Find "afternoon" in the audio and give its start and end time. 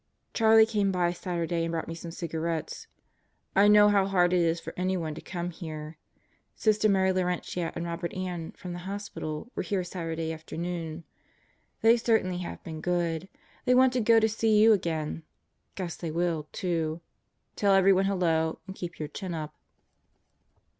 10.33-11.03